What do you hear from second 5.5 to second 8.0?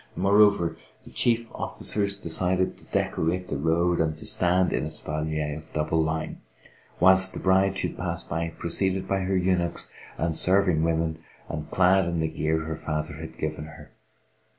of double line, whilst the bride should